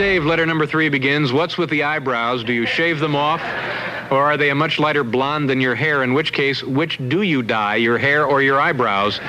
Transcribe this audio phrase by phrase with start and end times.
[0.00, 2.42] Dave, letter number three begins What's with the eyebrows?
[2.42, 3.42] Do you shave them off?
[4.10, 6.02] Or are they a much lighter blonde than your hair?
[6.02, 9.20] In which case, which do you dye, your hair or your eyebrows?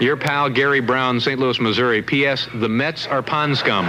[0.00, 1.38] Your pal Gary Brown, St.
[1.38, 2.00] Louis, Missouri.
[2.00, 2.48] P.S.
[2.54, 3.84] The Mets are pond scum.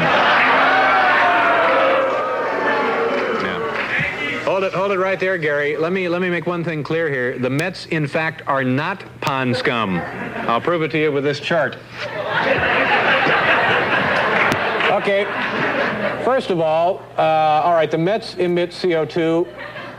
[4.43, 5.77] Hold it, hold it right there, Gary.
[5.77, 7.39] Let me let me make one thing clear here.
[7.39, 9.99] The Mets, in fact, are not pond scum.
[10.49, 11.77] I'll prove it to you with this chart.
[14.89, 15.23] Okay.
[16.29, 17.21] First of all, uh,
[17.63, 19.47] all right, the Mets emit CO2.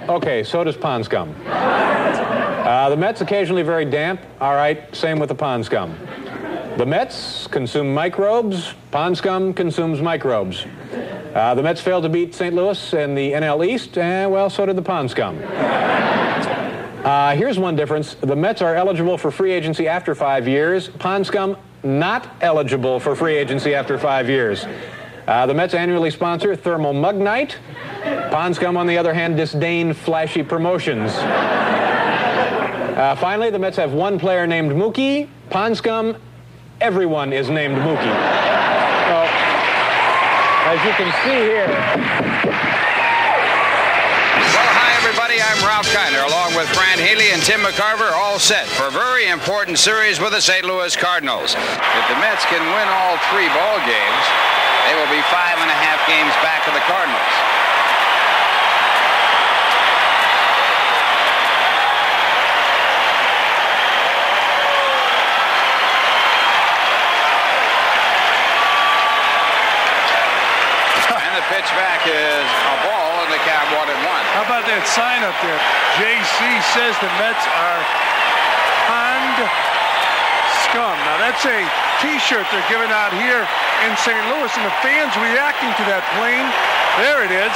[0.08, 1.34] Okay, so does pond scum.
[1.44, 4.20] Uh, the Mets occasionally very damp.
[4.40, 5.98] All right, same with the pond scum.
[6.76, 8.74] The Mets consume microbes.
[8.92, 10.66] Pond scum consumes microbes.
[11.34, 12.54] Uh, the Mets failed to beat St.
[12.54, 15.36] Louis in the NL East, and well, so did the pond scum.
[17.02, 18.14] Uh, here's one difference.
[18.14, 20.90] The Mets are eligible for free agency after five years.
[20.90, 24.64] Pond scum not eligible for free agency after five years.
[25.30, 27.56] Uh, the Mets annually sponsor Thermal Mug Night.
[28.32, 31.12] Pond scum, on the other hand, disdain flashy promotions.
[32.98, 35.28] Uh, finally, the Mets have one player named Mookie.
[35.48, 36.16] Pond scum,
[36.80, 38.10] everyone is named Mookie.
[39.06, 39.22] So,
[40.66, 41.68] as you can see here,
[44.50, 45.38] Well, hi, everybody.
[45.38, 49.28] I'm Ralph Kiner, along with Fran Healy and Tim McCarver, all set for a very
[49.28, 50.64] important series with the St.
[50.64, 51.54] Louis Cardinals.
[51.54, 54.26] If the Mets can win all three ball games,
[54.88, 57.34] they will be five and a half games back of the Cardinals.
[71.30, 73.38] And the pitch back is a ball, and the
[73.78, 74.24] one and one.
[74.34, 75.58] How about that sign up there?
[75.94, 77.82] JC says the Mets are
[78.90, 79.38] pond
[80.66, 80.98] scum.
[81.06, 83.44] Now that's a T-shirt they're giving out here
[83.84, 84.16] in St.
[84.32, 86.48] Louis, and the fans reacting to that plane.
[86.96, 87.52] There it is.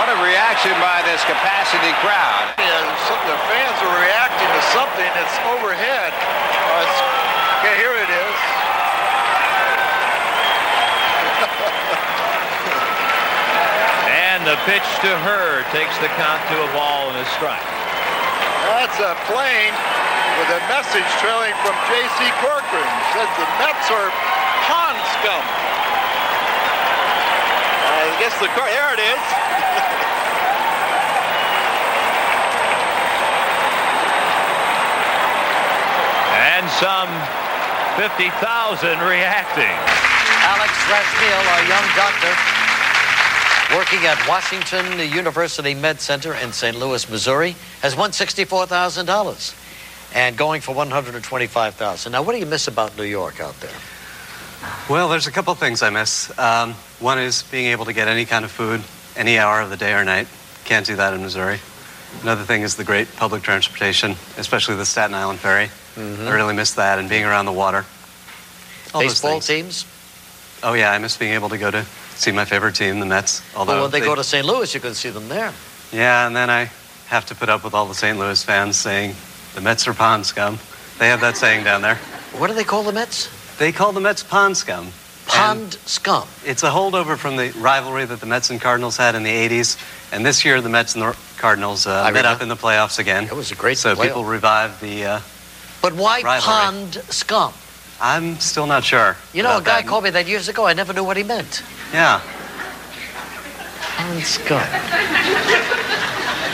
[0.00, 2.56] What a reaction by this capacity crowd.
[2.56, 6.16] Yeah, some the fans are reacting to something that's overhead.
[6.16, 6.96] Uh, it's,
[7.60, 8.36] okay, here it is.
[14.08, 17.58] And the pitch to her takes the count to a ball and a strike.
[18.70, 19.74] That's a plane
[20.38, 22.30] with a message trailing from J.C.
[22.38, 22.86] Corcoran.
[22.86, 24.06] It says the Mets are
[24.70, 25.44] pond scum.
[27.90, 29.18] I guess the car, there it is.
[36.38, 37.10] And some
[37.98, 39.76] 50,000 reacting.
[40.42, 42.32] Alex Rasmiel, our young doctor,
[43.74, 46.76] working at Washington University Med Center in St.
[46.78, 49.67] Louis, Missouri, has won $64,000
[50.14, 52.12] and going for 125,000.
[52.12, 53.70] Now, what do you miss about New York out there?
[54.88, 56.36] Well, there's a couple things I miss.
[56.38, 58.82] Um, one is being able to get any kind of food
[59.16, 60.26] any hour of the day or night.
[60.64, 61.58] Can't do that in Missouri.
[62.22, 65.70] Another thing is the great public transportation, especially the Staten Island ferry.
[65.96, 67.84] I really miss that and being around the water.
[68.94, 69.84] All Baseball teams?
[70.62, 73.42] Oh yeah, I miss being able to go to see my favorite team, the Mets.
[73.54, 74.46] Although Well, when they, go to St.
[74.46, 75.52] Louis, you can see them there.
[75.92, 76.70] yeah, and then I
[77.08, 78.18] have to put up with all the St.
[78.18, 79.14] Louis fans saying
[79.54, 80.58] the Mets are pond scum.
[80.98, 81.96] They have that saying down there.
[82.36, 83.28] What do they call the Mets?
[83.58, 84.88] They call the Mets pond scum.
[85.26, 86.26] Pond scum.
[86.44, 89.76] It's a holdover from the rivalry that the Mets and Cardinals had in the 80s.
[90.12, 92.28] And this year, the Mets and the Cardinals uh, met remember.
[92.28, 93.24] up in the playoffs again.
[93.24, 94.02] It was a great So playoff.
[94.02, 95.04] people revived the.
[95.04, 95.20] Uh,
[95.82, 96.40] But why Rivalry.
[96.40, 97.52] pond scum?
[98.00, 99.16] I'm still not sure.
[99.34, 99.86] You know, a guy that.
[99.88, 100.64] called me that years ago.
[100.66, 101.62] I never knew what he meant.
[101.92, 102.20] Yeah.
[103.96, 104.62] Pond scum.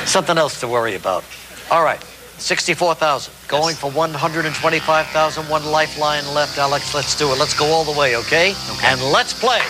[0.06, 1.22] Something else to worry about.
[1.70, 2.02] All right.
[2.44, 3.32] 64,000.
[3.48, 5.48] Going for 125,000.
[5.48, 6.94] One lifeline left, Alex.
[6.94, 7.38] Let's do it.
[7.38, 8.54] Let's go all the way, okay?
[8.84, 9.60] And let's play.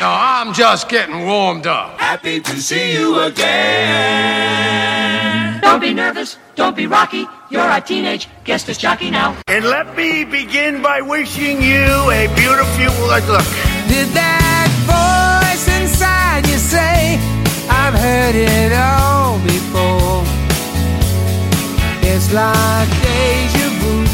[0.00, 2.00] No, I'm just getting warmed up.
[2.00, 4.40] Happy to see you again.
[5.60, 6.36] Don't be nervous.
[6.56, 7.26] Don't be rocky.
[7.50, 9.36] You're a teenage guest is jockey now.
[9.46, 13.24] And let me begin by wishing you a beautiful look.
[13.86, 17.20] Did that voice inside you say,
[17.70, 20.24] I've heard it all before?
[22.02, 24.04] It's like deja vu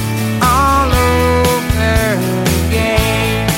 [0.43, 2.19] all over
[2.69, 3.49] again.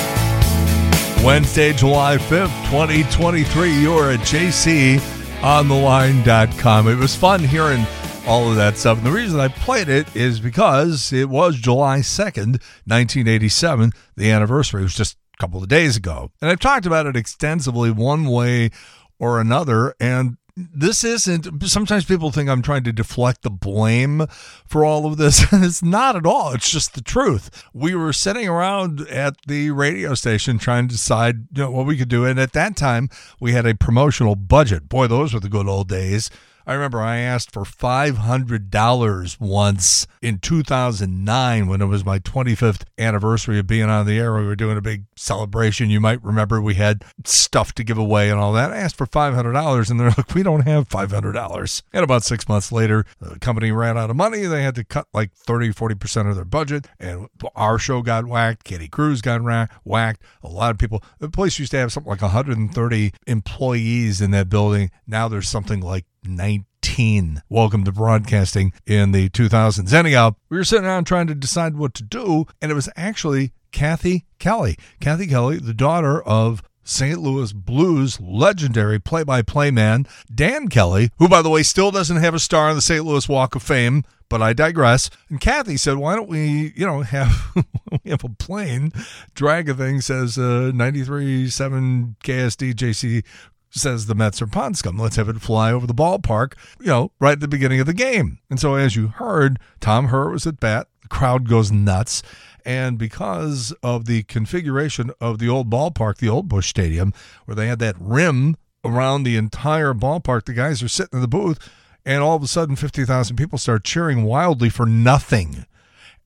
[1.24, 3.80] Wednesday, July 5th, 2023.
[3.80, 6.88] You're at jcontheline.com.
[6.88, 7.84] It was fun hearing
[8.26, 8.98] all of that stuff.
[8.98, 14.82] And the reason I played it is because it was July 2nd, 1987, the anniversary.
[14.82, 16.30] It was just a couple of days ago.
[16.40, 18.70] And I've talked about it extensively one way
[19.18, 19.94] or another.
[20.00, 20.36] And
[20.72, 24.26] this isn't sometimes people think I'm trying to deflect the blame
[24.66, 25.52] for all of this.
[25.52, 26.52] and it's not at all.
[26.52, 27.64] It's just the truth.
[27.72, 31.96] We were sitting around at the radio station trying to decide you know, what we
[31.96, 32.24] could do.
[32.24, 33.08] And at that time,
[33.40, 34.88] we had a promotional budget.
[34.88, 36.30] Boy, those were the good old days.
[36.68, 43.58] I remember I asked for $500 once in 2009 when it was my 25th anniversary
[43.58, 44.34] of being on the air.
[44.34, 45.88] We were doing a big celebration.
[45.88, 48.70] You might remember we had stuff to give away and all that.
[48.70, 51.82] I asked for $500 and they're like, we don't have $500.
[51.94, 54.44] And about six months later, the company ran out of money.
[54.44, 56.86] They had to cut like 30, 40% of their budget.
[57.00, 58.64] And our show got whacked.
[58.64, 59.40] Katie Cruz got
[59.84, 60.22] whacked.
[60.42, 64.50] A lot of people, the place used to have something like 130 employees in that
[64.50, 64.90] building.
[65.06, 67.42] Now there's something like 19.
[67.48, 69.92] Welcome to broadcasting in the 2000s.
[69.92, 73.52] Anyhow, we were sitting around trying to decide what to do, and it was actually
[73.72, 74.76] Kathy Kelly.
[75.00, 77.20] Kathy Kelly, the daughter of St.
[77.20, 82.16] Louis Blues legendary play by play man, Dan Kelly, who, by the way, still doesn't
[82.16, 83.04] have a star on the St.
[83.04, 85.10] Louis Walk of Fame, but I digress.
[85.28, 87.54] And Kathy said, why don't we, you know, have
[88.04, 88.92] we have a plane
[89.34, 93.24] drag a thing says uh, 93.7 KSD JC
[93.70, 94.98] says the Mets are pond scum.
[94.98, 97.94] Let's have it fly over the ballpark, you know, right at the beginning of the
[97.94, 98.38] game.
[98.50, 100.88] And so, as you heard, Tom Herr was at bat.
[101.02, 102.22] The crowd goes nuts.
[102.64, 107.66] And because of the configuration of the old ballpark, the old Busch Stadium, where they
[107.66, 111.58] had that rim around the entire ballpark, the guys are sitting in the booth,
[112.04, 115.66] and all of a sudden, 50,000 people start cheering wildly for nothing.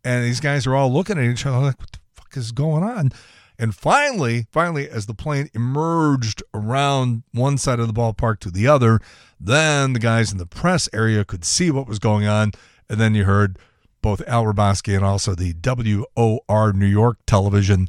[0.04, 2.82] And these guys are all looking at each other like, what the fuck is going
[2.82, 3.10] on?
[3.58, 8.66] And finally, finally, as the plane emerged around one side of the ballpark to the
[8.66, 9.00] other,
[9.38, 12.52] then the guys in the press area could see what was going on.
[12.88, 13.58] And then you heard
[14.02, 17.88] both Al Hrabosky and also the WOR New York television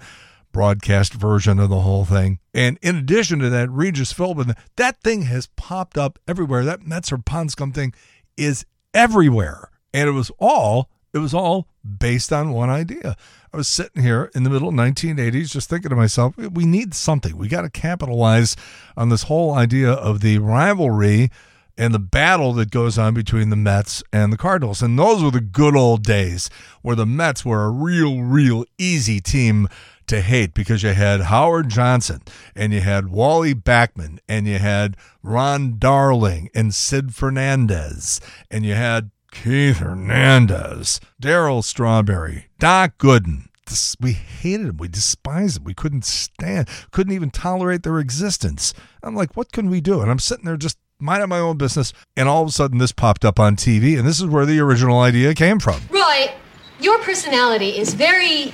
[0.54, 2.39] broadcast version of the whole thing.
[2.54, 6.63] And in addition to that, Regis Philbin, that thing has popped up everywhere.
[6.63, 7.94] That Mets or Pond thing
[8.38, 9.71] is everywhere.
[9.94, 13.18] And it was all, it was all based on one idea.
[13.53, 16.95] I was sitting here in the middle of 1980s just thinking to myself, we need
[16.95, 17.38] something.
[17.38, 18.55] We got to capitalize
[18.97, 21.29] on this whole idea of the rivalry
[21.77, 24.81] and the battle that goes on between the Mets and the Cardinals.
[24.81, 26.50] And those were the good old days
[26.81, 29.67] where the Mets were a real, real easy team
[30.07, 32.23] to hate because you had Howard Johnson
[32.55, 38.19] and you had Wally Backman and you had Ron Darling and Sid Fernandez
[38.50, 43.47] and you had Keith Hernandez, Darryl Strawberry, Doc Gooden.
[43.65, 44.77] This, we hated them.
[44.77, 45.63] We despised them.
[45.63, 48.74] We couldn't stand, couldn't even tolerate their existence.
[49.01, 50.01] I'm like, what can we do?
[50.01, 51.91] And I'm sitting there just minding my own business.
[52.15, 53.97] And all of a sudden, this popped up on TV.
[53.97, 55.81] And this is where the original idea came from.
[55.89, 56.31] Roy,
[56.79, 58.53] your personality is very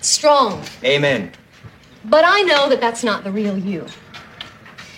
[0.00, 0.62] strong.
[0.84, 1.32] Amen.
[2.04, 3.86] But I know that that's not the real you.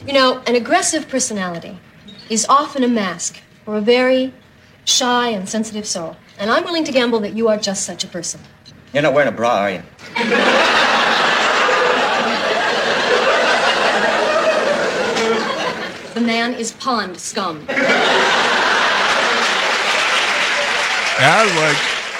[0.06, 1.78] You know, an aggressive personality
[2.28, 4.32] is often a mask for a very
[4.84, 6.16] shy and sensitive soul.
[6.38, 8.40] And I'm willing to gamble that you are just such a person.
[8.92, 9.82] You're not wearing a bra, are you?
[16.14, 17.66] the man is pond scum.
[21.16, 21.76] And I was like,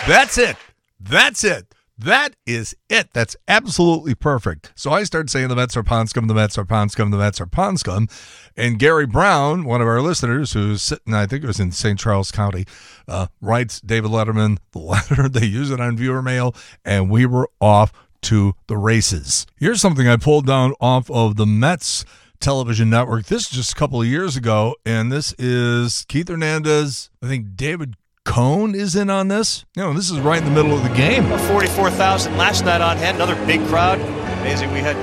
[0.07, 0.57] that's it.
[1.00, 1.74] That's it.
[1.97, 3.11] That is it.
[3.13, 4.73] That's absolutely perfect.
[4.75, 7.19] So I started saying the Mets are pond scum, the Mets are pond scum, the
[7.19, 8.09] Mets are pond scum.
[8.57, 11.99] And Gary Brown, one of our listeners who's sitting, I think it was in St.
[11.99, 12.65] Charles County,
[13.07, 15.29] uh, writes David Letterman the letter.
[15.35, 19.47] They use it on viewer mail, and we were off to the races.
[19.57, 22.05] Here's something I pulled down off of the Mets
[22.41, 23.27] television network.
[23.27, 27.57] This is just a couple of years ago, and this is Keith Hernandez, I think
[27.57, 29.64] David Cone is in on this.
[29.76, 31.25] You know, this is right in the middle of the game.
[31.25, 33.16] 44,000 last night on hand.
[33.16, 34.00] Another big crowd.
[34.40, 34.73] Amazing.
[34.73, 34.97] We had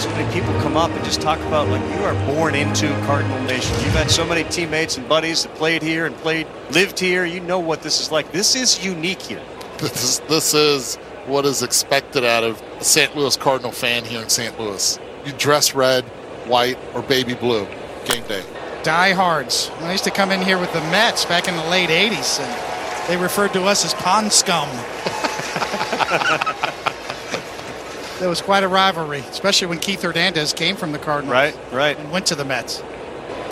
[0.00, 3.40] so many people come up and just talk about like you are born into Cardinal
[3.42, 3.74] Nation.
[3.76, 7.24] You've had so many teammates and buddies that played here and played, lived here.
[7.24, 8.32] You know what this is like.
[8.32, 9.42] This is unique here.
[9.78, 13.14] This is, this is what is expected out of a St.
[13.14, 14.58] Louis Cardinal fan here in St.
[14.58, 14.98] Louis.
[15.26, 16.04] You dress red,
[16.46, 17.66] white, or baby blue.
[18.06, 18.44] Game day
[18.86, 19.68] diehards.
[19.80, 23.08] I used to come in here with the Mets back in the late 80s, and
[23.08, 24.68] they referred to us as pond scum.
[28.20, 31.32] there was quite a rivalry, especially when Keith Hernandez came from the Cardinals.
[31.32, 31.98] Right, right.
[31.98, 32.80] And went to the Mets.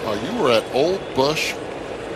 [0.05, 1.50] Oh, you were at Old Busch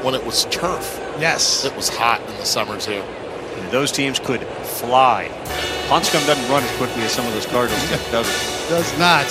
[0.04, 0.96] when it was turf.
[1.18, 1.64] Yes.
[1.64, 3.02] It was hot in the summers here.
[3.02, 5.28] And those teams could fly.
[5.88, 7.82] Pond scum doesn't run as quickly as some of those Cardinals,
[8.12, 8.68] does it?
[8.68, 9.26] Does not.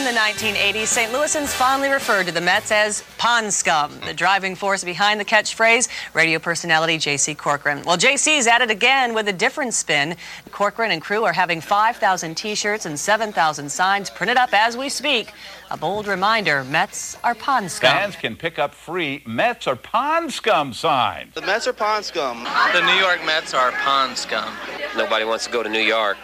[0.00, 1.12] In In the 1980s, St.
[1.12, 5.90] Louisans fondly referred to the Mets as pond scum, the driving force behind the catchphrase,
[6.14, 7.34] radio personality J.C.
[7.34, 7.82] Corcoran.
[7.84, 10.16] Well, J.C.'s at it again with a different spin.
[10.52, 15.34] Corcoran and crew are having 5,000 t-shirts and 7,000 signs printed up as we speak.
[15.70, 17.92] A bold reminder, Mets are pond scum.
[17.92, 21.34] Fans can pick up free Mets or Pond Scum signs.
[21.34, 22.44] The Mets are pond scum.
[22.72, 24.50] The New York Mets are pond scum.
[24.96, 26.16] Nobody wants to go to New York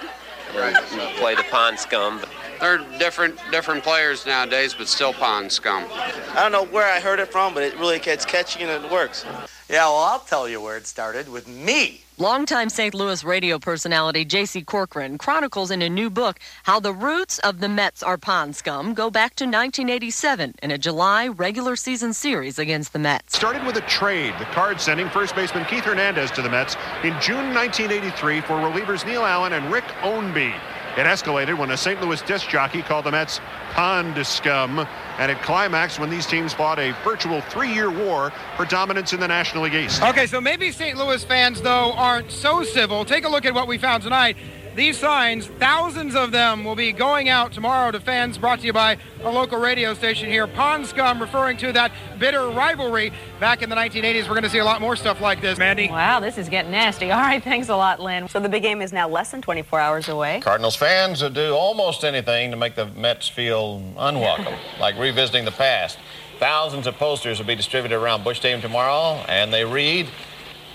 [0.54, 0.76] and
[1.18, 2.23] play the pond scum.
[2.61, 5.85] They're different different players nowadays, but still pond scum.
[5.91, 8.91] I don't know where I heard it from, but it really gets catchy and it
[8.91, 9.25] works.
[9.69, 12.03] Yeah, well, I'll tell you where it started with me.
[12.19, 12.95] Longtime St.
[12.95, 14.63] Louis radio personality J.C.
[14.63, 18.95] Corcoran chronicles in a new book how the roots of the Mets are pond scum
[18.95, 23.37] go back to 1987 in a July regular season series against the Mets.
[23.37, 27.13] Started with a trade, the Cards sending first baseman Keith Hernandez to the Mets in
[27.21, 30.55] June 1983 for relievers Neil Allen and Rick Ownbey.
[30.97, 32.00] It escalated when a St.
[32.00, 33.41] Louis disc jockey called the Mets
[33.73, 34.87] pond scum,
[35.19, 39.29] and it climaxed when these teams fought a virtual three-year war for dominance in the
[39.29, 40.03] National League East.
[40.03, 40.97] Okay, so maybe St.
[40.97, 43.05] Louis fans, though, aren't so civil.
[43.05, 44.38] Take a look at what we found tonight.
[44.76, 48.75] These signs, thousands of them, will be going out tomorrow to fans brought to you
[48.75, 50.47] by a local radio station here.
[50.47, 54.25] Pond Scum, referring to that bitter rivalry back in the 1980s.
[54.25, 55.88] We're going to see a lot more stuff like this, Mandy.
[55.88, 57.11] Wow, this is getting nasty.
[57.11, 58.28] All right, thanks a lot, Lynn.
[58.28, 60.40] So the big game is now less than 24 hours away.
[60.40, 65.52] Cardinals fans will do almost anything to make the Mets feel unwelcome, like revisiting the
[65.52, 65.97] past.
[66.38, 70.06] Thousands of posters will be distributed around Busch Stadium tomorrow, and they read,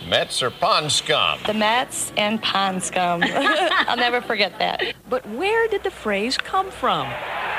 [0.08, 1.40] Mets or pond scum.
[1.46, 3.24] The Mets and pond scum.
[3.26, 4.94] I'll never forget that.
[5.10, 7.08] But where did the phrase come from?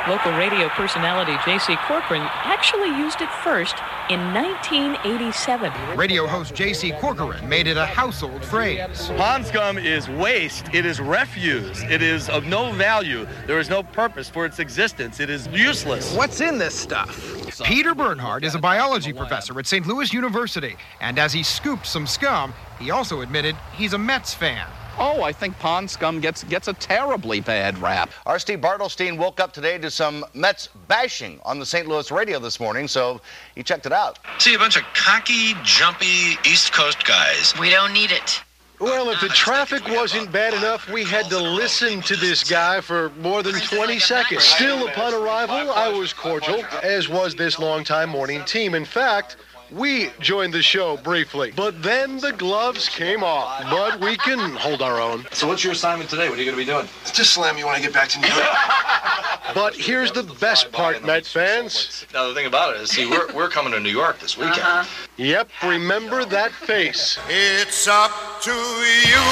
[0.08, 1.76] Local radio personality J.C.
[1.86, 3.76] Corcoran actually used it first
[4.10, 5.72] in 1987.
[5.96, 6.90] Radio host J.C.
[7.00, 9.08] Corcoran made it a household phrase.
[9.16, 10.66] Pond scum is waste.
[10.74, 11.82] It is refuse.
[11.84, 13.28] It is of no value.
[13.46, 15.20] There is no purpose for its existence.
[15.20, 16.12] It is useless.
[16.16, 17.62] What's in this stuff?
[17.62, 19.86] Peter Bernhardt is a biology professor at St.
[19.86, 24.66] Louis University, and as he scooped some scum, he also admitted he's a Mets fan.
[24.98, 28.10] Oh, I think pond scum gets gets a terribly bad rap.
[28.26, 31.88] Our Steve Bartelstein woke up today to some Mets bashing on the St.
[31.88, 33.20] Louis radio this morning, so
[33.54, 34.18] he checked it out.
[34.38, 37.54] See a bunch of cocky, jumpy East Coast guys.
[37.58, 38.42] We don't need it.
[38.82, 43.10] Well, if the traffic wasn't bad enough, we had to listen to this guy for
[43.10, 44.42] more than 20 seconds.
[44.42, 48.74] Still, upon arrival, I was cordial, as was this longtime morning team.
[48.74, 49.36] In fact,
[49.74, 53.62] we joined the show briefly, but then the gloves came off.
[53.70, 55.26] But we can hold our own.
[55.32, 56.28] So what's your assignment today?
[56.28, 56.88] What are you going to be doing?
[57.12, 58.48] Just slam you when I get back to New York.
[59.54, 62.06] but here's the best part, Met fans.
[62.12, 64.60] Now the thing about it is, see, we're we're coming to New York this weekend.
[64.60, 64.84] Uh-huh.
[65.16, 67.18] Yep, remember that face.
[67.28, 68.12] It's up
[68.42, 69.24] to you,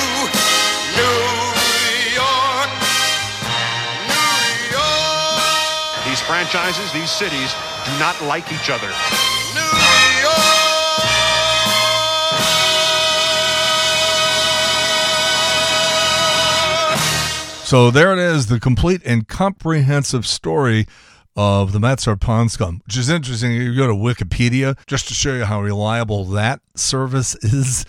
[0.97, 1.17] New
[2.17, 2.71] York,
[4.09, 5.41] New York.
[6.07, 7.55] These franchises, these cities,
[7.85, 8.91] do not like each other.
[17.71, 20.89] So there it is, the complete and comprehensive story
[21.37, 23.53] of the Mets are pond scum, which is interesting.
[23.53, 27.87] You go to Wikipedia just to show you how reliable that service is.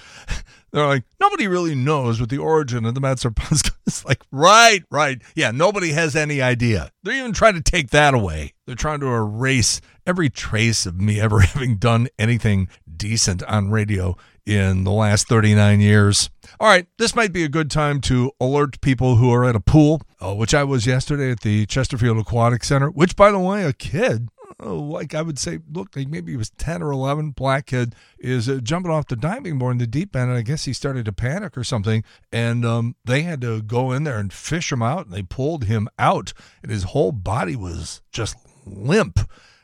[0.71, 3.75] They're like, nobody really knows what the origin of the Mets are pond scum.
[3.87, 5.19] It's like, right, right.
[5.33, 6.91] Yeah, nobody has any idea.
[7.01, 8.53] They're even trying to take that away.
[8.67, 14.15] They're trying to erase every trace of me ever having done anything decent on radio
[14.45, 16.29] in the last 39 years.
[16.59, 19.59] All right, this might be a good time to alert people who are at a
[19.59, 23.63] pool, uh, which I was yesterday at the Chesterfield Aquatic Center, which, by the way,
[23.63, 24.29] a kid,
[24.59, 27.95] oh, like I would say, look, like maybe he was 10 or 11, black kid,
[28.19, 30.29] is uh, jumping off the diving board in the deep end.
[30.29, 32.03] And I guess he started to panic or something.
[32.31, 35.05] And um, they had to go in there and fish him out.
[35.05, 39.19] And they pulled him out, and his whole body was just limp.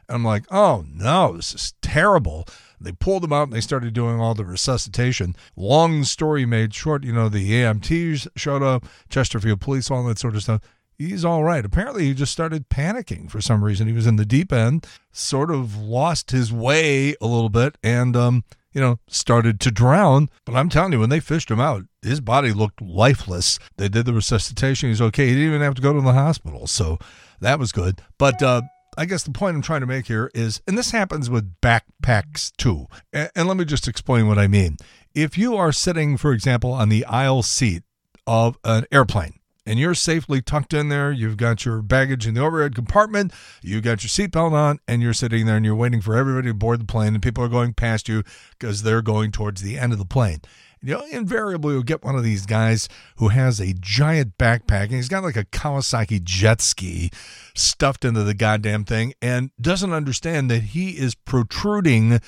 [0.07, 2.47] And I'm like, oh no, this is terrible.
[2.79, 5.35] They pulled him out and they started doing all the resuscitation.
[5.55, 10.35] Long story made short, you know, the EMTs showed up, Chesterfield police, all that sort
[10.35, 10.61] of stuff.
[10.97, 11.63] He's all right.
[11.63, 13.87] Apparently, he just started panicking for some reason.
[13.87, 18.15] He was in the deep end, sort of lost his way a little bit, and,
[18.15, 20.27] um, you know, started to drown.
[20.43, 23.59] But I'm telling you, when they fished him out, his body looked lifeless.
[23.77, 24.89] They did the resuscitation.
[24.89, 25.27] He's okay.
[25.27, 26.65] He didn't even have to go to the hospital.
[26.65, 26.97] So
[27.41, 28.01] that was good.
[28.17, 28.63] But, uh,
[28.97, 32.51] I guess the point I'm trying to make here is, and this happens with backpacks
[32.57, 32.87] too.
[33.13, 34.77] And, and, let me just explain what I mean.
[35.13, 37.83] If you are sitting, for example, on the aisle seat
[38.25, 42.41] of an airplane, and you're safely tucked in there, you've got your baggage in the
[42.41, 46.15] overhead compartment, you got your seatbelt on, and you're sitting there and you're waiting for
[46.15, 48.23] everybody to board the plane, and people are going past you
[48.57, 50.41] because they're going towards the end of the plane.
[50.81, 54.93] You know, invariably you'll get one of these guys who has a giant backpack and
[54.93, 57.09] he's got like a Kawasaki jet ski
[57.55, 62.19] stuffed into the goddamn thing and doesn't understand that he is protruding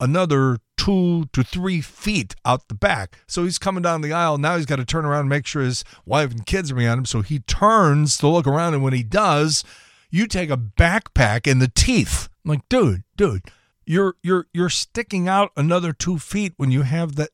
[0.00, 3.18] another two to three feet out the back.
[3.26, 4.38] So he's coming down the aisle.
[4.38, 6.98] Now he's got to turn around and make sure his wife and kids are behind
[6.98, 7.04] him.
[7.04, 8.74] So he turns to look around.
[8.74, 9.64] And when he does,
[10.10, 12.28] you take a backpack in the teeth.
[12.44, 13.42] I'm like, dude, dude,
[13.84, 17.30] you're you're you're sticking out another two feet when you have that.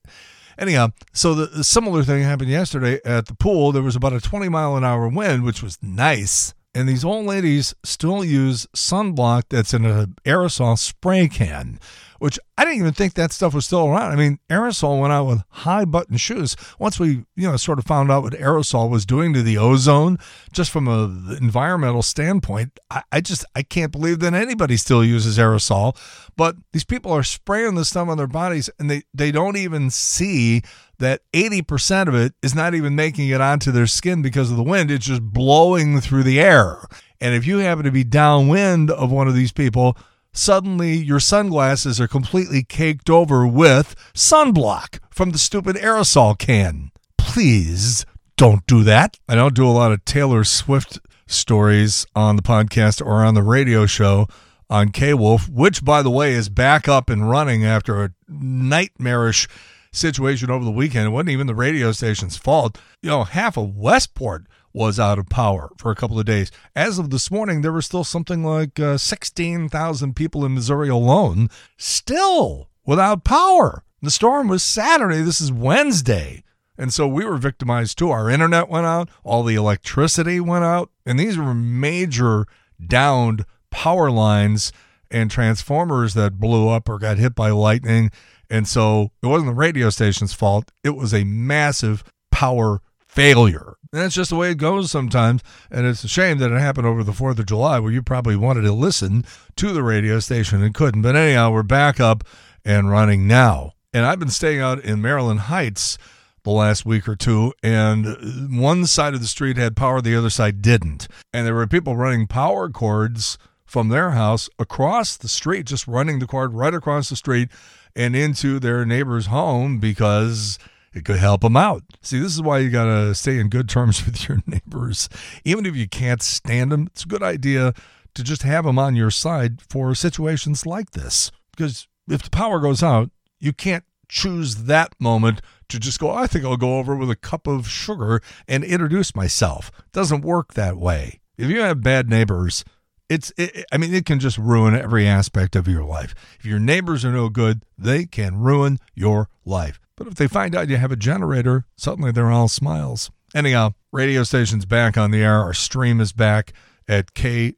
[0.59, 3.73] Anyhow, so the, the similar thing happened yesterday at the pool.
[3.73, 6.55] There was about a 20 mile an hour wind, which was nice.
[6.75, 11.79] And these old ladies still use sunblock that's in an aerosol spray can
[12.19, 14.13] which I didn't even think that stuff was still around.
[14.13, 16.57] I mean, aerosol went out with high button shoes.
[16.79, 20.19] Once we, you know, sort of found out what aerosol was doing to the ozone,
[20.53, 21.05] just from a
[21.41, 25.97] environmental standpoint, I, I just I can't believe that anybody still uses aerosol.
[26.37, 29.91] But these people are spraying this stuff on their bodies, and they they don't even
[29.91, 30.63] see
[30.99, 34.63] that 80% of it is not even making it onto their skin because of the
[34.63, 34.91] wind.
[34.91, 36.79] It's just blowing through the air.
[37.21, 39.97] And if you happen to be downwind of one of these people,
[40.35, 46.91] suddenly your sunglasses are completely caked over with sunblock from the stupid aerosol can.
[47.17, 48.05] Please
[48.37, 49.19] don't do that.
[49.29, 53.43] I don't do a lot of Taylor Swift stories on the podcast or on the
[53.43, 54.27] radio show
[54.69, 59.49] on K Wolf, which, by the way, is back up and running after a nightmarish
[59.93, 61.07] situation over the weekend.
[61.07, 62.79] It wasn't even the radio station's fault.
[63.03, 66.51] You know, half of Westport was out of power for a couple of days.
[66.75, 71.49] As of this morning, there were still something like uh, 16,000 people in Missouri alone
[71.79, 73.85] still without power.
[74.03, 75.23] The storm was Saturday.
[75.23, 76.43] This is Wednesday.
[76.77, 78.11] And so we were victimized too.
[78.11, 82.47] Our internet went out, all the electricity went out, and these were major
[82.85, 84.73] downed power lines
[85.11, 88.11] and transformers that blew up or got hit by lightning.
[88.51, 90.73] And so it wasn't the radio station's fault.
[90.83, 92.03] It was a massive
[92.33, 93.75] power failure.
[93.95, 95.41] And that's just the way it goes sometimes.
[95.71, 98.35] And it's a shame that it happened over the 4th of July where you probably
[98.35, 101.03] wanted to listen to the radio station and couldn't.
[101.03, 102.25] But anyhow, we're back up
[102.65, 103.75] and running now.
[103.93, 105.97] And I've been staying out in Maryland Heights
[106.43, 110.29] the last week or two, and one side of the street had power, the other
[110.29, 111.07] side didn't.
[111.33, 116.19] And there were people running power cords from their house across the street, just running
[116.19, 117.49] the cord right across the street
[117.95, 120.59] and into their neighbor's home because
[120.95, 121.83] it could help them out.
[122.01, 125.09] See, this is why you got to stay in good terms with your neighbors.
[125.45, 127.75] Even if you can't stand them, it's a good idea
[128.15, 131.33] to just have them on your side for situations like this.
[131.57, 136.27] Because if the power goes out, you can't choose that moment to just go, I
[136.27, 139.73] think I'll go over with a cup of sugar and introduce myself.
[139.79, 141.21] It doesn't work that way.
[141.37, 142.65] If you have bad neighbors,
[143.09, 146.15] it's it, I mean it can just ruin every aspect of your life.
[146.39, 149.81] If your neighbors are no good, they can ruin your life.
[149.97, 153.11] But if they find out you have a generator, suddenly they're all smiles.
[153.35, 155.41] Anyhow, radio station's back on the air.
[155.41, 156.53] Our stream is back
[156.89, 157.53] at kwulf.com.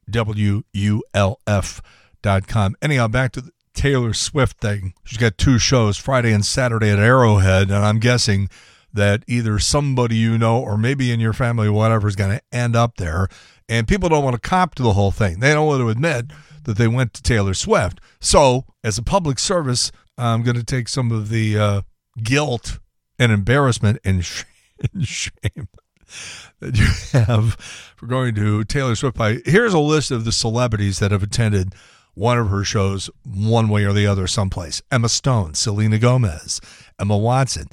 [2.81, 4.93] Anyhow, back to the Taylor Swift thing.
[5.03, 8.49] She's got two shows, Friday and Saturday at Arrowhead, and I'm guessing
[8.91, 12.75] that either somebody you know or maybe in your family whatever is going to end
[12.75, 13.27] up there.
[13.69, 15.39] And people don't want to cop to the whole thing.
[15.39, 16.31] They don't want to admit
[16.63, 17.99] that they went to Taylor Swift.
[18.19, 21.81] So, as a public service, I'm going to take some of the uh,
[22.21, 22.79] guilt
[23.19, 25.67] and embarrassment and shame
[26.59, 26.87] that you
[27.19, 27.55] have
[27.95, 29.17] for going to Taylor Swift.
[29.17, 31.73] By here's a list of the celebrities that have attended
[32.13, 36.61] one of her shows, one way or the other, someplace: Emma Stone, Selena Gomez,
[36.99, 37.67] Emma Watson,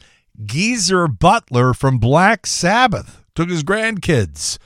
[0.44, 4.58] Geezer Butler from Black Sabbath took his grandkids.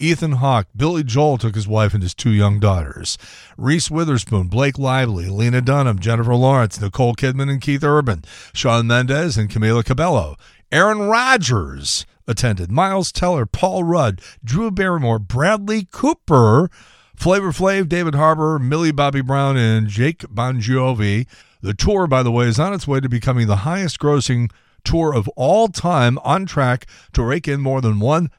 [0.00, 3.18] Ethan Hawke, Billy Joel took his wife and his two young daughters.
[3.56, 8.22] Reese Witherspoon, Blake Lively, Lena Dunham, Jennifer Lawrence, Nicole Kidman and Keith Urban,
[8.54, 10.36] Shawn Mendes and Camila Cabello.
[10.70, 12.70] Aaron Rodgers attended.
[12.70, 16.70] Miles Teller, Paul Rudd, Drew Barrymore, Bradley Cooper,
[17.16, 21.26] Flavor Flav, David Harbour, Millie Bobby Brown, and Jake Bongiovi.
[21.60, 24.52] The tour, by the way, is on its way to becoming the highest grossing
[24.84, 28.30] tour of all time, on track to rake in more than $1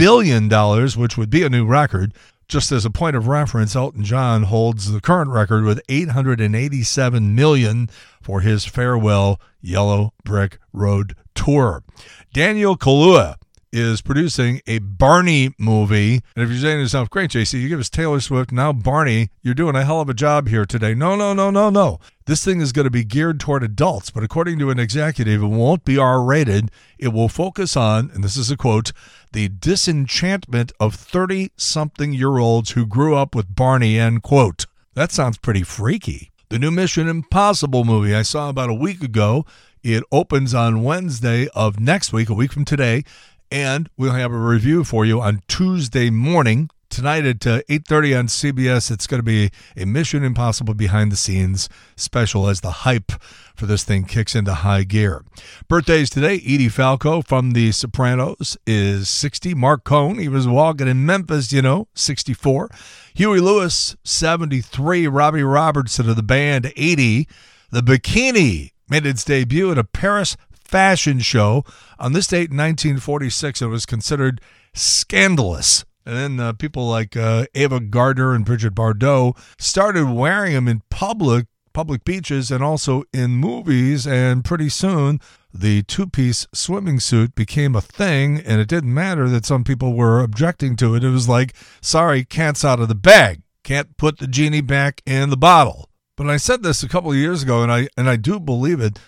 [0.00, 2.14] billion, dollars, which would be a new record.
[2.48, 7.90] Just as a point of reference, Elton John holds the current record with 887 million
[8.22, 11.84] for his farewell Yellow Brick Road tour.
[12.32, 13.36] Daniel Kaluuya
[13.72, 16.22] is producing a Barney movie.
[16.34, 19.30] And if you're saying to yourself, great, JC, you give us Taylor Swift, now Barney,
[19.42, 20.94] you're doing a hell of a job here today.
[20.94, 22.00] No, no, no, no, no.
[22.26, 25.46] This thing is going to be geared toward adults, but according to an executive, it
[25.46, 26.70] won't be R rated.
[26.98, 28.92] It will focus on, and this is a quote,
[29.32, 34.66] the disenchantment of 30 something year olds who grew up with Barney, end quote.
[34.94, 36.30] That sounds pretty freaky.
[36.50, 39.46] The new Mission Impossible movie I saw about a week ago
[39.82, 43.02] It opens on Wednesday of next week, a week from today,
[43.50, 46.70] and we'll have a review for you on Tuesday morning.
[46.88, 51.16] Tonight at uh, 8.30 on CBS, it's going to be a Mission Impossible behind the
[51.16, 53.12] scenes special as the hype
[53.54, 55.24] for this thing kicks into high gear.
[55.68, 59.54] Birthdays today, Edie Falco from The Sopranos is 60.
[59.54, 62.68] Mark Cohn, he was walking in Memphis, you know, 64.
[63.14, 65.06] Huey Lewis, 73.
[65.06, 67.28] Robbie Robertson of the band, 80.
[67.70, 70.36] The Bikini made its debut at a Paris
[70.70, 71.64] fashion show
[71.98, 74.40] on this date in 1946 It was considered
[74.72, 75.84] scandalous.
[76.06, 80.82] And then uh, people like uh, Ava Gardner and Bridget Bardot started wearing them in
[80.90, 84.06] public, public beaches, and also in movies.
[84.06, 85.20] And pretty soon,
[85.52, 88.38] the two piece swimming suit became a thing.
[88.38, 91.04] And it didn't matter that some people were objecting to it.
[91.04, 93.42] It was like, sorry, cat's out of the bag.
[93.62, 95.90] Can't put the genie back in the bottle.
[96.16, 98.80] But I said this a couple of years ago, and I and I do believe
[98.80, 98.98] it.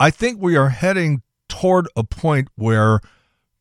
[0.00, 3.00] I think we are heading toward a point where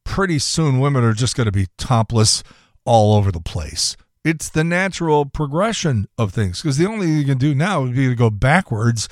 [0.04, 2.43] pretty soon women are just going to be topless
[2.86, 3.97] all over the place.
[4.23, 7.95] It's the natural progression of things because the only thing you can do now would
[7.95, 9.10] be to go backwards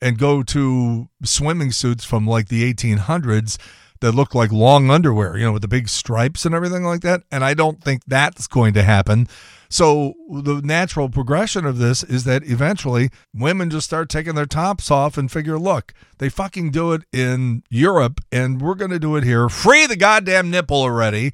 [0.00, 3.58] and go to swimming suits from like the 1800s
[4.00, 7.22] that look like long underwear, you know, with the big stripes and everything like that.
[7.32, 9.26] And I don't think that's going to happen.
[9.70, 14.90] So the natural progression of this is that eventually women just start taking their tops
[14.90, 19.16] off and figure, look, they fucking do it in Europe and we're going to do
[19.16, 19.48] it here.
[19.48, 21.32] Free the goddamn nipple already.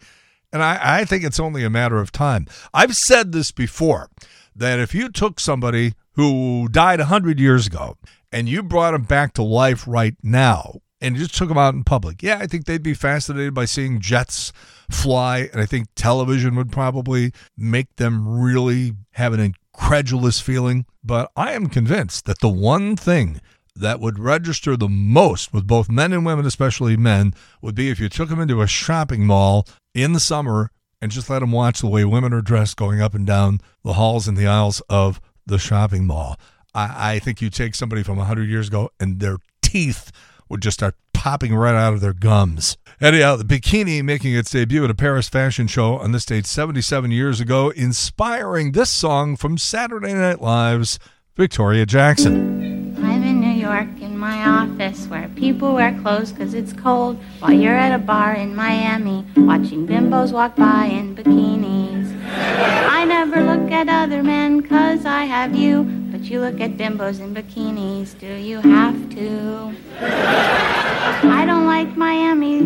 [0.52, 2.46] And I, I think it's only a matter of time.
[2.72, 4.10] I've said this before
[4.54, 7.96] that if you took somebody who died 100 years ago
[8.32, 11.84] and you brought them back to life right now and just took them out in
[11.84, 14.52] public, yeah, I think they'd be fascinated by seeing jets
[14.90, 15.48] fly.
[15.52, 20.86] And I think television would probably make them really have an incredulous feeling.
[21.02, 23.40] But I am convinced that the one thing
[23.76, 27.98] that would register the most with both men and women, especially men, would be if
[27.98, 30.70] you took them into a shopping mall in the summer
[31.02, 33.94] and just let them watch the way women are dressed going up and down the
[33.94, 36.38] halls and the aisles of the shopping mall.
[36.74, 40.12] I, I think you take somebody from 100 years ago and their teeth
[40.48, 42.76] would just start popping right out of their gums.
[43.00, 47.10] Anyhow, the bikini making its debut at a Paris fashion show on this date 77
[47.10, 51.00] years ago, inspiring this song from Saturday Night Live's
[51.34, 52.96] Victoria Jackson.
[53.04, 57.52] I'm in New York in my office where people wear clothes because it's cold while
[57.52, 62.16] you're at a bar in Miami watching bimbos walk by in bikinis.
[62.28, 67.20] I never look at other men because I have you, but you look at bimbos
[67.20, 68.18] in bikinis.
[68.18, 69.74] Do you have to?
[70.00, 72.62] I don't like Miami.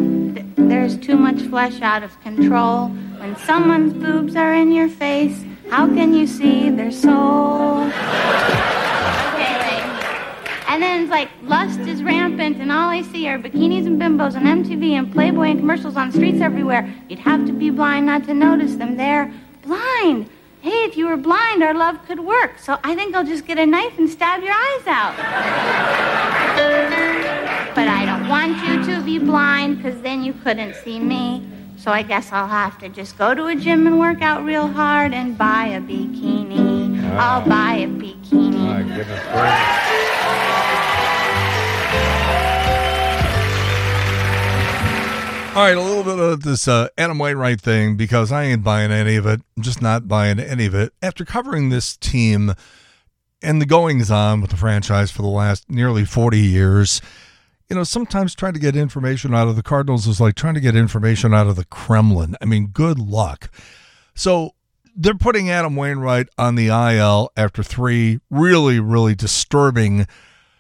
[0.54, 2.86] There's too much flesh out of control.
[3.18, 7.82] When someone's boobs are in your face, how can you see their soul?
[9.34, 9.82] Okay,
[10.68, 14.36] and then it's like lust is rampant, and all I see are bikinis and bimbos
[14.36, 16.88] on MTV and Playboy and commercials on streets everywhere.
[17.08, 18.96] You'd have to be blind not to notice them.
[18.96, 20.30] They're blind.
[20.60, 22.58] Hey, if you were blind, our love could work.
[22.58, 25.16] So I think I'll just get a knife and stab your eyes out.
[27.76, 31.46] but I don't want you to be blind, because then you couldn't see me.
[31.76, 34.66] So I guess I'll have to just go to a gym and work out real
[34.66, 37.04] hard and buy a bikini.
[37.12, 37.44] I'll ah.
[37.46, 38.58] buy a bikini.
[38.58, 40.14] My goodness
[45.54, 48.92] All right, a little bit of this uh, Adam Wainwright thing because I ain't buying
[48.92, 49.40] any of it.
[49.56, 50.92] I'm just not buying any of it.
[51.02, 52.54] After covering this team
[53.42, 57.00] and the goings on with the franchise for the last nearly 40 years,
[57.68, 60.60] you know, sometimes trying to get information out of the Cardinals is like trying to
[60.60, 62.36] get information out of the Kremlin.
[62.40, 63.50] I mean, good luck.
[64.14, 64.54] So
[64.94, 70.06] they're putting Adam Wainwright on the IL after three really, really disturbing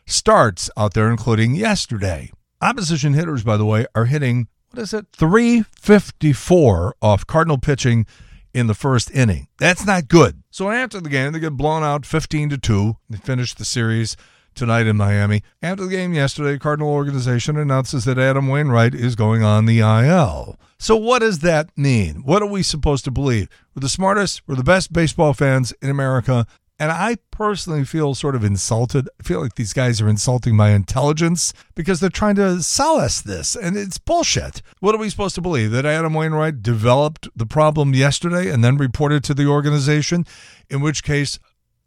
[0.06, 2.30] starts out there, including yesterday.
[2.60, 8.06] Opposition hitters, by the way, are hitting, what is it, 354 off Cardinal pitching
[8.54, 9.48] in the first inning.
[9.58, 10.42] That's not good.
[10.50, 12.96] So after the game, they get blown out 15 to 2.
[13.10, 14.16] They finish the series
[14.54, 15.42] tonight in Miami.
[15.62, 20.58] After the game yesterday, Cardinal organization announces that Adam Wainwright is going on the IL.
[20.78, 22.22] So what does that mean?
[22.24, 23.48] What are we supposed to believe?
[23.74, 26.46] We're the smartest, we're the best baseball fans in America.
[26.80, 29.08] And I personally feel sort of insulted.
[29.18, 33.20] I feel like these guys are insulting my intelligence because they're trying to sell us
[33.20, 34.62] this, and it's bullshit.
[34.78, 35.72] What are we supposed to believe?
[35.72, 40.24] That Adam Wainwright developed the problem yesterday and then reported to the organization?
[40.70, 41.40] In which case,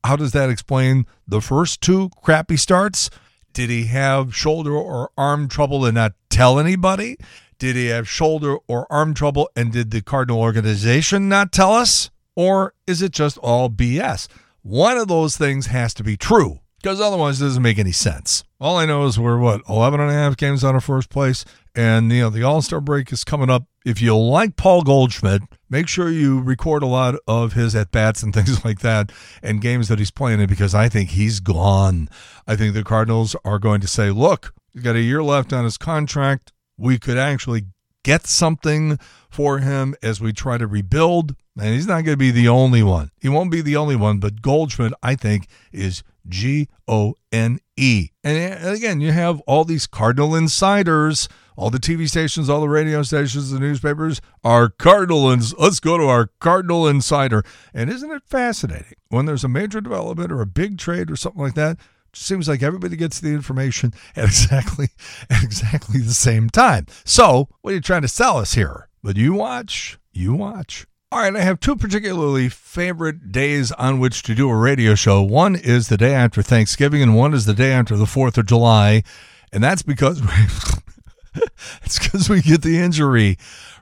[0.04, 3.10] how does that explain the first two crappy starts?
[3.54, 7.18] Did he have shoulder or arm trouble and not tell anybody?
[7.60, 12.10] Did he have shoulder or arm trouble and did the Cardinal organization not tell us?
[12.36, 14.28] Or is it just all BS?
[14.64, 16.60] One of those things has to be true.
[16.82, 18.44] because otherwise it doesn't make any sense.
[18.60, 21.46] All I know is we're what 11 and a half games out of first place,
[21.76, 23.64] and you know the All Star break is coming up.
[23.86, 28.22] If you like Paul Goldschmidt, make sure you record a lot of his at bats
[28.22, 32.08] and things like that, and games that he's playing in because I think he's gone.
[32.48, 35.64] I think the Cardinals are going to say, "Look, he's got a year left on
[35.64, 36.52] his contract.
[36.78, 37.66] We could actually
[38.04, 38.98] get something
[39.32, 42.82] for him as we try to rebuild." And he's not going to be the only
[42.82, 43.12] one.
[43.20, 48.10] He won't be the only one, but Goldschmidt, I think, is G O N E.
[48.24, 53.04] And again, you have all these Cardinal insiders, all the TV stations, all the radio
[53.04, 55.30] stations, the newspapers are Cardinal.
[55.30, 57.44] Ins- Let's go to our Cardinal insider.
[57.74, 61.42] And isn't it fascinating when there's a major development or a big trade or something
[61.42, 61.78] like that?
[62.14, 64.90] It seems like everybody gets the information at exactly
[65.30, 66.86] at exactly the same time.
[67.04, 68.88] So, what are you trying to sell us here?
[69.04, 70.86] But you watch, you watch.
[71.12, 75.22] All right, I have two particularly favorite days on which to do a radio show.
[75.22, 78.46] One is the day after Thanksgiving, and one is the day after the 4th of
[78.46, 79.04] July.
[79.52, 80.22] And that's because
[81.84, 83.38] it's because we get the injury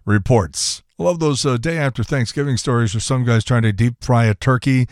[0.05, 0.81] reports.
[0.97, 4.25] I love those uh, day after Thanksgiving stories where some guy's trying to deep fry
[4.25, 4.87] a turkey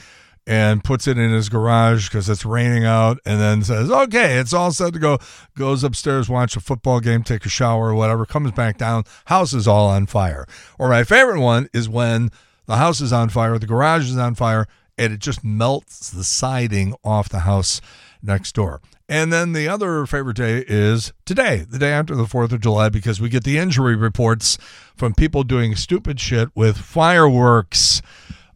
[0.47, 4.53] and puts it in his garage because it's raining out and then says, okay, it's
[4.53, 5.19] all set to go.
[5.55, 9.53] Goes upstairs, watch a football game, take a shower or whatever, comes back down, house
[9.53, 10.47] is all on fire.
[10.79, 12.31] Or my favorite one is when
[12.65, 16.23] the house is on fire, the garage is on fire, and it just melts the
[16.23, 17.81] siding off the house
[18.23, 18.81] next door.
[19.09, 22.89] And then the other favorite day is today, the day after the 4th of July,
[22.89, 24.57] because we get the injury reports
[24.95, 28.01] from people doing stupid shit with fireworks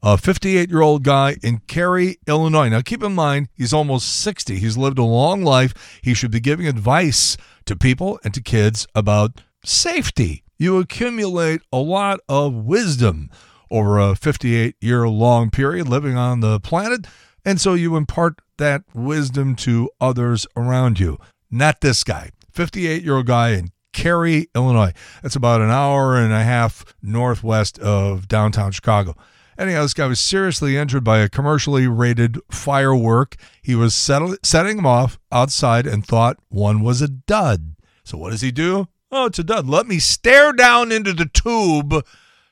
[0.03, 2.69] a 58 year old guy in Cary, Illinois.
[2.69, 4.57] Now, keep in mind, he's almost 60.
[4.57, 5.99] He's lived a long life.
[6.01, 10.43] He should be giving advice to people and to kids about safety.
[10.57, 13.29] You accumulate a lot of wisdom
[13.69, 17.07] over a 58 year long period living on the planet,
[17.45, 21.17] and so you impart that wisdom to others around you.
[21.49, 24.93] Not this guy, 58 year old guy in Cary, Illinois.
[25.21, 29.15] That's about an hour and a half northwest of downtown Chicago.
[29.62, 33.36] Anyhow, this guy was seriously injured by a commercially rated firework.
[33.62, 37.76] He was settle- setting them off outside and thought one was a dud.
[38.04, 38.88] So what does he do?
[39.12, 39.67] Oh, it's a dud.
[39.67, 42.04] Let me stare down into the tube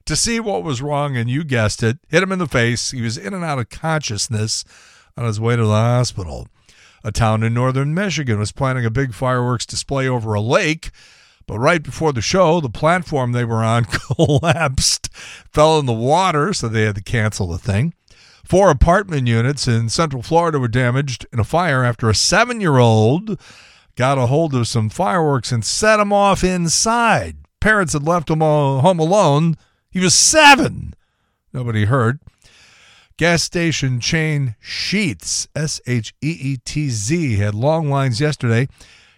[0.05, 1.17] to see what was wrong.
[1.17, 2.91] And you guessed it, hit him in the face.
[2.91, 4.63] He was in and out of consciousness
[5.17, 6.47] on his way to the hospital.
[7.03, 10.91] A town in northern Michigan was planning a big fireworks display over a lake.
[11.49, 13.85] But right before the show, the platform they were on
[14.15, 15.09] collapsed,
[15.51, 17.95] fell in the water, so they had to cancel the thing.
[18.45, 22.77] Four apartment units in Central Florida were damaged in a fire after a seven year
[22.77, 23.41] old
[23.95, 27.37] got a hold of some fireworks and set them off inside.
[27.59, 29.57] Parents had left him home alone.
[29.89, 30.93] He was seven.
[31.51, 32.19] Nobody hurt.
[33.17, 38.67] Gas station chain Sheetz, S H E E T Z, had long lines yesterday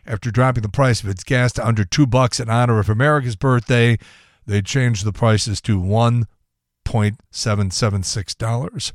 [0.06, 3.36] after dropping the price of its gas to under two bucks in honor of America's
[3.36, 3.98] birthday.
[4.46, 6.28] They changed the prices to one
[6.84, 8.92] point seven seven six dollars.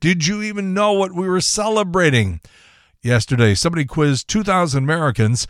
[0.00, 2.40] Did you even know what we were celebrating
[3.02, 3.54] yesterday?
[3.54, 5.46] Somebody quizzed 2,000 Americans,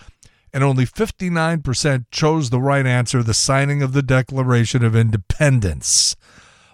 [0.52, 6.14] and only 59% chose the right answer the signing of the Declaration of Independence.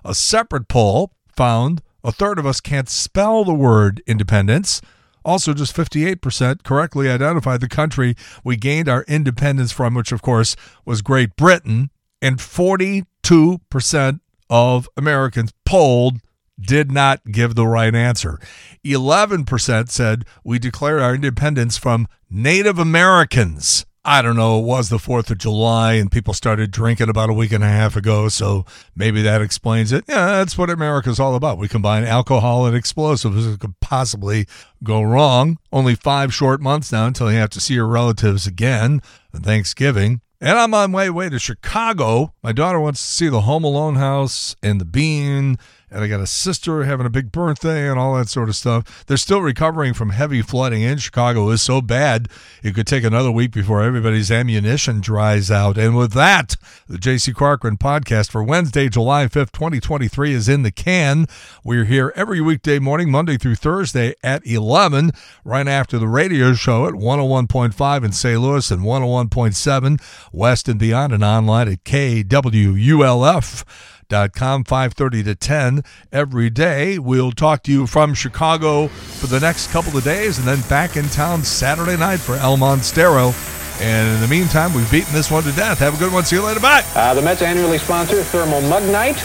[0.05, 4.81] A separate poll found a third of us can't spell the word independence.
[5.29, 10.57] Also, just 58% correctly identified the country we gained our independence from, which, of course,
[10.87, 11.91] was Great Britain.
[12.23, 16.21] And 42% of Americans polled
[16.59, 18.41] did not give the right answer.
[18.87, 23.85] 11% said we declared our independence from Native Americans.
[24.09, 27.35] I don't know, it was the 4th of July and people started drinking about a
[27.35, 28.65] week and a half ago, so
[28.97, 30.07] maybe that explains it.
[30.09, 31.59] Yeah, that's what America's all about.
[31.59, 33.47] We combine alcohol and explosives.
[33.47, 34.47] It could possibly
[34.83, 35.59] go wrong.
[35.71, 39.03] Only five short months now until you have to see your relatives again
[39.35, 40.23] on Thanksgiving.
[40.41, 42.33] And I'm on my way to Chicago.
[42.43, 45.59] My daughter wants to see the Home Alone house and the Bean
[45.91, 49.05] and I got a sister having a big birthday and all that sort of stuff.
[49.07, 51.47] They're still recovering from heavy flooding in Chicago.
[51.47, 52.29] Was so bad
[52.63, 55.79] it could take another week before everybody's ammunition dries out.
[55.79, 56.57] And with that,
[56.89, 57.33] the J.C.
[57.33, 61.27] Corcoran podcast for Wednesday, July 5th, 2023 is in the can.
[61.65, 65.13] We're here every weekday morning, Monday through Thursday at 11,
[65.45, 68.41] right after the radio show at 101.5 in St.
[68.41, 70.01] Louis and 101.7
[70.33, 73.65] West and beyond and online at KWULF
[74.09, 76.99] com 5.30 to 10 every day.
[76.99, 80.97] We'll talk to you from chicago for the next couple of days and then back
[80.97, 83.35] in town saturday night for el monstero.
[83.81, 85.79] And in the meantime we've beaten this one to death.
[85.79, 86.25] Have a good one.
[86.25, 86.61] See you later.
[86.61, 86.85] Bye.
[86.95, 89.17] Uh, the mets annually sponsor thermal mug night.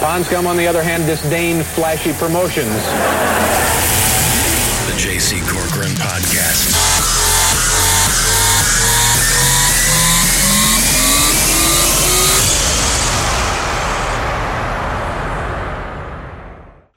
[0.00, 2.74] Pond scum on the other hand disdain flashy promotions.
[4.90, 5.40] The J.C.
[5.40, 6.69] Corcoran Podcast.